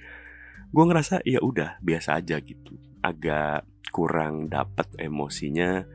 gue 0.71 0.85
ngerasa 0.87 1.27
ya 1.27 1.43
udah 1.43 1.83
biasa 1.83 2.23
aja 2.23 2.39
gitu. 2.39 2.79
Agak 3.07 3.63
kurang 3.95 4.51
dapat 4.51 4.91
emosinya 4.99 5.87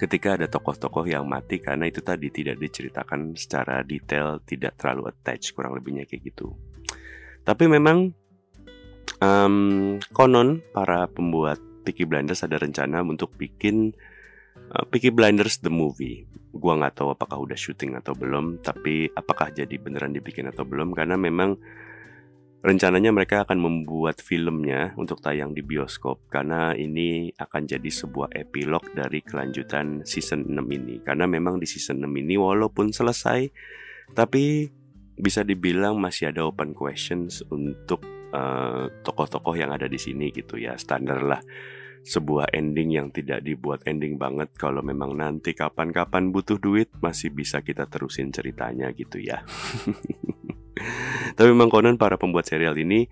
ketika 0.00 0.34
ada 0.34 0.48
tokoh-tokoh 0.48 1.04
yang 1.06 1.28
mati 1.28 1.60
karena 1.60 1.86
itu 1.86 2.00
tadi 2.00 2.32
tidak 2.32 2.56
diceritakan 2.56 3.36
secara 3.36 3.84
detail, 3.84 4.40
tidak 4.42 4.80
terlalu 4.80 5.12
attach 5.12 5.52
kurang 5.52 5.76
lebihnya 5.76 6.08
kayak 6.08 6.34
gitu. 6.34 6.56
Tapi 7.44 7.68
memang 7.68 8.10
um, 9.20 10.00
konon 10.10 10.64
para 10.72 11.06
pembuat 11.06 11.60
Peaky 11.84 12.08
Blinders 12.08 12.42
ada 12.42 12.56
rencana 12.56 13.04
untuk 13.04 13.36
bikin 13.36 13.92
uh, 14.72 14.84
Peaky 14.88 15.12
Blinders 15.12 15.60
the 15.60 15.70
movie. 15.70 16.24
Gua 16.54 16.80
nggak 16.80 16.96
tahu 17.02 17.12
apakah 17.12 17.38
udah 17.44 17.58
syuting 17.58 17.98
atau 17.98 18.16
belum, 18.16 18.64
tapi 18.64 19.10
apakah 19.12 19.52
jadi 19.52 19.76
beneran 19.76 20.16
dibikin 20.16 20.48
atau 20.48 20.64
belum 20.64 20.96
karena 20.96 21.20
memang 21.20 21.60
rencananya 22.64 23.12
mereka 23.12 23.44
akan 23.44 23.60
membuat 23.60 24.24
filmnya 24.24 24.96
untuk 24.96 25.20
tayang 25.20 25.52
di 25.52 25.60
bioskop 25.60 26.32
karena 26.32 26.72
ini 26.72 27.28
akan 27.36 27.68
jadi 27.68 27.90
sebuah 27.92 28.32
epilog 28.32 28.80
dari 28.96 29.20
kelanjutan 29.20 30.00
season 30.08 30.48
6 30.48 30.64
ini. 30.72 31.04
Karena 31.04 31.28
memang 31.28 31.60
di 31.60 31.68
season 31.68 32.00
6 32.00 32.08
ini 32.24 32.40
walaupun 32.40 32.88
selesai 32.88 33.52
tapi 34.16 34.72
bisa 35.14 35.44
dibilang 35.44 36.00
masih 36.00 36.32
ada 36.32 36.48
open 36.48 36.72
questions 36.72 37.44
untuk 37.52 38.00
uh, 38.32 38.88
tokoh-tokoh 39.04 39.54
yang 39.54 39.70
ada 39.70 39.84
di 39.84 40.00
sini 40.00 40.32
gitu 40.32 40.56
ya 40.56 40.74
standar 40.80 41.20
lah 41.20 41.44
sebuah 42.04 42.52
ending 42.52 43.00
yang 43.00 43.08
tidak 43.08 43.40
dibuat 43.40 43.84
ending 43.88 44.20
banget 44.20 44.52
kalau 44.56 44.84
memang 44.84 45.16
nanti 45.16 45.56
kapan-kapan 45.56 46.28
butuh 46.32 46.60
duit 46.60 46.92
masih 47.00 47.32
bisa 47.32 47.64
kita 47.64 47.88
terusin 47.88 48.28
ceritanya 48.28 48.92
gitu 48.92 49.20
ya. 49.24 49.40
Tapi 51.36 51.48
memang 51.50 51.70
konon 51.70 51.96
para 51.98 52.18
pembuat 52.18 52.46
serial 52.46 52.74
ini 52.78 53.06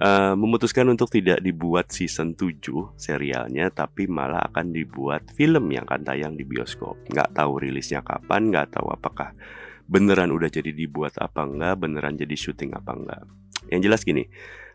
uh, 0.00 0.34
memutuskan 0.38 0.88
untuk 0.88 1.10
tidak 1.10 1.42
dibuat 1.42 1.90
season 1.90 2.38
7 2.38 2.96
serialnya 2.96 3.68
tapi 3.72 4.06
malah 4.06 4.46
akan 4.52 4.72
dibuat 4.72 5.32
film 5.34 5.72
yang 5.72 5.84
akan 5.88 6.02
tayang 6.06 6.34
di 6.38 6.44
bioskop. 6.46 6.96
Nggak 7.10 7.36
tahu 7.36 7.52
rilisnya 7.60 8.00
kapan, 8.04 8.52
nggak 8.52 8.78
tahu 8.78 8.92
apakah 8.92 9.34
beneran 9.90 10.30
udah 10.30 10.46
jadi 10.46 10.70
dibuat 10.70 11.18
apa 11.18 11.42
enggak, 11.42 11.74
beneran 11.82 12.14
jadi 12.14 12.36
syuting 12.38 12.78
apa 12.78 12.94
enggak. 12.94 13.22
Yang 13.68 13.80
jelas 13.90 14.00
gini, 14.06 14.24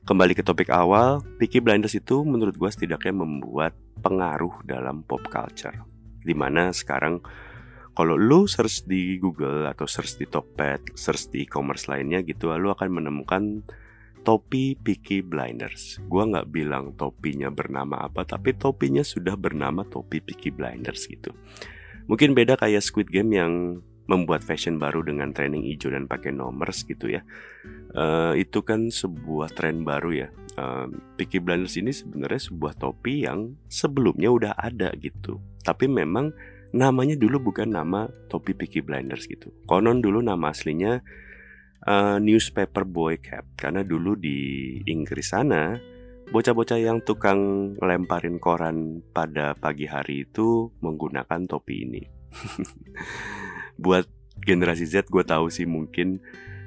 kembali 0.03 0.35
ke 0.35 0.43
topik 0.43 0.67
awal, 0.69 1.23
Peaky 1.39 1.63
Blinders 1.63 1.95
itu 1.95 2.21
menurut 2.27 2.53
gue 2.59 2.67
setidaknya 2.67 3.15
membuat 3.15 3.71
pengaruh 4.03 4.61
dalam 4.67 5.07
pop 5.07 5.23
culture. 5.31 5.87
Di 6.19 6.35
mana 6.35 6.75
sekarang 6.75 7.23
kalau 7.95 8.19
lu 8.19 8.43
search 8.43 8.83
di 8.83 9.15
Google 9.17 9.63
atau 9.71 9.87
search 9.87 10.19
di 10.19 10.27
Tokped, 10.27 10.99
search 10.99 11.31
di 11.31 11.47
e-commerce 11.47 11.87
lainnya 11.87 12.19
gitu, 12.27 12.51
lu 12.59 12.67
akan 12.75 12.91
menemukan 12.91 13.63
topi 14.27 14.75
Peaky 14.75 15.23
Blinders. 15.23 16.03
Gua 16.11 16.27
nggak 16.27 16.51
bilang 16.51 16.91
topinya 16.99 17.47
bernama 17.47 18.03
apa, 18.03 18.27
tapi 18.27 18.51
topinya 18.57 18.99
sudah 18.99 19.39
bernama 19.39 19.87
topi 19.87 20.19
Peaky 20.19 20.51
Blinders 20.51 21.07
gitu. 21.07 21.31
Mungkin 22.11 22.35
beda 22.35 22.59
kayak 22.59 22.83
Squid 22.83 23.07
Game 23.07 23.31
yang 23.31 23.79
membuat 24.05 24.45
fashion 24.45 24.77
baru 24.77 25.01
dengan 25.01 25.33
training 25.33 25.65
hijau 25.65 25.89
dan 25.89 26.05
pakai 26.05 26.29
nomors 26.29 26.85
gitu 26.85 27.09
ya. 27.09 27.25
Uh, 27.95 28.37
itu 28.37 28.61
kan 28.61 28.91
sebuah 28.91 29.55
tren 29.55 29.81
baru 29.81 30.25
ya. 30.25 30.27
Uh, 30.59 30.91
Peaky 31.17 31.41
Blinders 31.41 31.79
ini 31.79 31.89
sebenarnya 31.89 32.51
sebuah 32.51 32.77
topi 32.77 33.25
yang 33.25 33.57
sebelumnya 33.65 34.29
udah 34.29 34.53
ada 34.53 34.93
gitu. 34.99 35.41
Tapi 35.65 35.89
memang 35.89 36.29
namanya 36.75 37.15
dulu 37.15 37.49
bukan 37.51 37.71
nama 37.71 38.11
topi 38.27 38.51
Peaky 38.51 38.83
Blinders 38.83 39.31
gitu. 39.31 39.55
Konon 39.63 40.03
dulu 40.03 40.19
nama 40.19 40.51
aslinya 40.51 40.99
uh, 41.87 42.19
newspaper 42.19 42.83
boy 42.83 43.15
cap 43.23 43.47
karena 43.55 43.87
dulu 43.87 44.19
di 44.19 44.79
Inggris 44.83 45.31
sana 45.31 45.79
bocah-bocah 46.35 46.81
yang 46.81 46.99
tukang 47.05 47.73
lemparin 47.79 48.43
koran 48.43 48.99
pada 49.15 49.55
pagi 49.55 49.87
hari 49.87 50.27
itu 50.27 50.75
menggunakan 50.83 51.47
topi 51.47 51.87
ini. 51.87 52.03
buat 53.83 54.07
generasi 54.43 54.83
Z 54.87 55.07
gue 55.07 55.23
tahu 55.23 55.47
sih 55.47 55.63
mungkin 55.63 56.19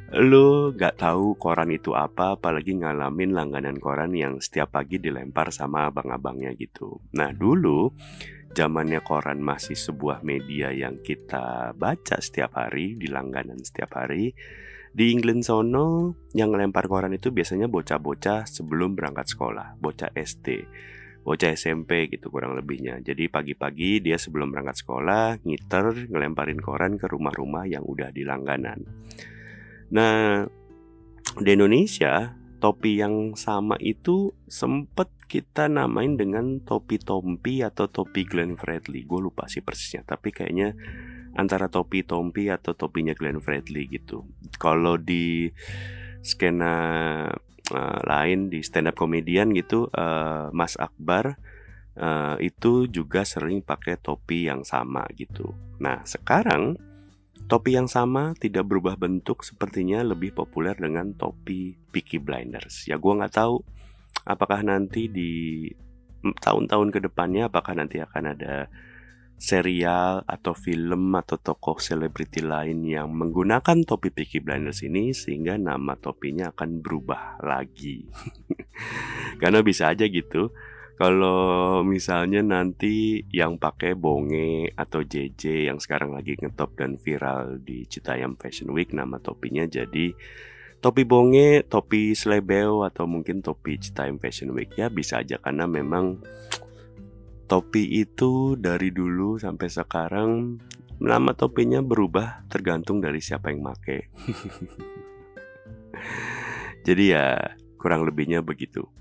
lo 0.08 0.72
gak 0.72 1.04
tahu 1.04 1.36
koran 1.36 1.68
itu 1.68 1.92
apa 1.92 2.40
apalagi 2.40 2.80
ngalamin 2.80 3.36
langganan 3.36 3.76
koran 3.76 4.16
yang 4.16 4.40
setiap 4.40 4.72
pagi 4.72 4.96
dilempar 4.96 5.52
sama 5.52 5.92
abang-abangnya 5.92 6.56
gitu 6.56 7.04
nah 7.12 7.28
dulu 7.28 7.92
zamannya 8.58 8.98
koran 9.06 9.38
masih 9.38 9.78
sebuah 9.78 10.26
media 10.26 10.74
yang 10.74 10.98
kita 10.98 11.70
baca 11.78 12.18
setiap 12.18 12.58
hari 12.58 12.98
di 12.98 13.06
langganan 13.06 13.62
setiap 13.62 13.94
hari 13.94 14.34
di 14.90 15.14
England 15.14 15.46
sono 15.46 16.18
yang 16.34 16.50
ngelempar 16.50 16.90
koran 16.90 17.14
itu 17.14 17.30
biasanya 17.30 17.70
bocah-bocah 17.70 18.50
sebelum 18.50 18.98
berangkat 18.98 19.30
sekolah 19.30 19.78
bocah 19.78 20.10
SD 20.10 20.66
bocah 21.28 21.52
SMP 21.52 22.08
gitu 22.08 22.32
kurang 22.32 22.56
lebihnya. 22.56 23.04
Jadi 23.04 23.28
pagi-pagi 23.28 24.00
dia 24.00 24.16
sebelum 24.16 24.48
berangkat 24.48 24.80
sekolah 24.80 25.44
ngiter 25.44 26.08
ngelemparin 26.08 26.56
koran 26.56 26.96
ke 26.96 27.04
rumah-rumah 27.04 27.68
yang 27.68 27.84
udah 27.84 28.08
di 28.08 28.24
langganan. 28.24 28.80
Nah, 29.92 30.48
di 31.36 31.50
Indonesia 31.52 32.32
topi 32.58 32.98
yang 32.98 33.38
sama 33.38 33.78
itu 33.78 34.34
sempet 34.50 35.08
kita 35.28 35.68
namain 35.68 36.16
dengan 36.16 36.58
topi 36.64 36.96
Tompi 36.96 37.60
atau 37.60 37.86
topi 37.86 38.24
Glenn 38.24 38.56
Fredly. 38.56 39.04
Gue 39.04 39.20
lupa 39.20 39.46
sih 39.46 39.60
persisnya, 39.60 40.02
tapi 40.02 40.32
kayaknya 40.32 40.72
antara 41.36 41.68
topi 41.68 42.02
Tompi 42.02 42.48
atau 42.48 42.72
topinya 42.74 43.12
Glenn 43.12 43.38
Fredly 43.38 43.86
gitu. 43.92 44.24
Kalau 44.56 44.96
di 44.96 45.52
skena 46.24 46.76
uh, 47.70 48.00
lain 48.02 48.50
di 48.50 48.64
stand 48.64 48.90
up 48.90 48.96
komedian 48.98 49.54
gitu 49.54 49.86
uh, 49.94 50.50
Mas 50.50 50.74
Akbar 50.80 51.38
uh, 51.94 52.36
itu 52.42 52.88
juga 52.90 53.22
sering 53.22 53.62
pakai 53.62 54.00
topi 54.00 54.48
yang 54.48 54.64
sama 54.64 55.04
gitu. 55.14 55.54
Nah 55.78 56.02
sekarang 56.08 56.87
topi 57.48 57.74
yang 57.74 57.88
sama 57.88 58.36
tidak 58.36 58.68
berubah 58.68 59.00
bentuk 59.00 59.42
sepertinya 59.42 60.04
lebih 60.04 60.36
populer 60.36 60.76
dengan 60.76 61.16
topi 61.16 61.74
Peaky 61.90 62.20
Blinders. 62.20 62.84
Ya 62.84 63.00
gue 63.00 63.12
nggak 63.12 63.34
tahu 63.34 63.64
apakah 64.28 64.60
nanti 64.60 65.08
di 65.08 65.64
tahun-tahun 66.44 66.92
ke 66.92 66.98
depannya 67.08 67.48
apakah 67.48 67.72
nanti 67.72 67.98
akan 68.04 68.36
ada 68.36 68.68
serial 69.38 70.26
atau 70.26 70.50
film 70.50 71.14
atau 71.14 71.38
tokoh 71.38 71.78
selebriti 71.78 72.42
lain 72.42 72.82
yang 72.82 73.08
menggunakan 73.14 73.86
topi 73.86 74.10
Peaky 74.10 74.42
Blinders 74.42 74.82
ini 74.82 75.14
sehingga 75.14 75.54
nama 75.54 75.94
topinya 75.94 76.50
akan 76.50 76.82
berubah 76.82 77.38
lagi. 77.46 78.02
Karena 79.40 79.62
bisa 79.62 79.94
aja 79.94 80.04
gitu. 80.10 80.50
Kalau 80.98 81.86
misalnya 81.86 82.42
nanti 82.42 83.22
yang 83.30 83.54
pakai 83.54 83.94
bonge 83.94 84.74
atau 84.74 85.06
JJ 85.06 85.70
yang 85.70 85.78
sekarang 85.78 86.10
lagi 86.10 86.34
ngetop 86.34 86.74
dan 86.74 86.98
viral 86.98 87.62
di 87.62 87.86
Citayam 87.86 88.34
Fashion 88.34 88.74
Week 88.74 88.90
nama 88.90 89.22
topinya 89.22 89.62
jadi 89.62 90.10
topi 90.82 91.06
bonge, 91.06 91.62
topi 91.70 92.18
slebeo 92.18 92.82
atau 92.82 93.06
mungkin 93.06 93.46
topi 93.46 93.78
Citayam 93.78 94.18
Fashion 94.18 94.50
Week 94.50 94.74
ya 94.74 94.90
bisa 94.90 95.22
aja 95.22 95.38
karena 95.38 95.70
memang 95.70 96.18
topi 97.46 98.02
itu 98.02 98.58
dari 98.58 98.90
dulu 98.90 99.38
sampai 99.38 99.70
sekarang 99.70 100.58
nama 100.98 101.30
topinya 101.30 101.78
berubah 101.78 102.42
tergantung 102.50 102.98
dari 102.98 103.22
siapa 103.22 103.54
yang 103.54 103.62
make. 103.62 104.10
Jadi 106.90 107.04
ya 107.14 107.38
kurang 107.78 108.02
lebihnya 108.02 108.42
begitu 108.42 108.98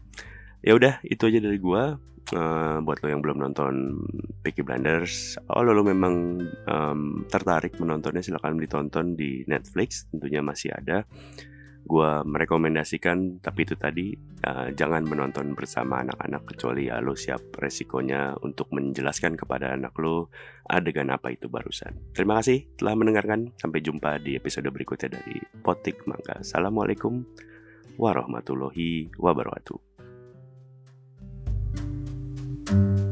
ya 0.61 0.73
udah 0.77 1.01
itu 1.05 1.23
aja 1.27 1.39
dari 1.41 1.59
gua. 1.61 1.97
Uh, 2.27 2.83
buat 2.83 2.99
lo 2.99 3.07
yang 3.07 3.23
belum 3.23 3.39
nonton 3.39 4.03
Peaky 4.43 4.59
Blinders 4.59 5.39
oh 5.47 5.63
lo, 5.63 5.71
lo 5.71 5.79
memang 5.79 6.43
um, 6.67 7.23
tertarik 7.23 7.79
menontonnya 7.79 8.19
silahkan 8.19 8.59
ditonton 8.59 9.15
di 9.15 9.47
Netflix 9.47 10.11
tentunya 10.11 10.43
masih 10.43 10.75
ada. 10.75 11.07
Gua 11.87 12.27
merekomendasikan 12.27 13.39
tapi 13.39 13.63
itu 13.63 13.79
tadi 13.79 14.11
uh, 14.43 14.75
jangan 14.75 15.07
menonton 15.07 15.55
bersama 15.55 16.03
anak-anak 16.03 16.43
kecuali 16.51 16.91
ya 16.91 16.99
lo 16.99 17.15
siap 17.15 17.55
resikonya 17.63 18.35
untuk 18.43 18.75
menjelaskan 18.75 19.39
kepada 19.39 19.71
anak 19.71 19.95
lo 19.95 20.27
adegan 20.67 21.07
apa 21.07 21.31
itu 21.31 21.47
barusan. 21.47 21.95
Terima 22.11 22.43
kasih 22.43 22.75
telah 22.75 22.99
mendengarkan 22.99 23.55
sampai 23.55 23.79
jumpa 23.79 24.19
di 24.19 24.35
episode 24.35 24.67
berikutnya 24.67 25.15
dari 25.15 25.39
Potik 25.63 26.03
Mangga. 26.03 26.43
Assalamualaikum 26.43 27.23
warahmatullahi 27.95 29.15
wabarakatuh 29.15 29.86
you 32.69 33.06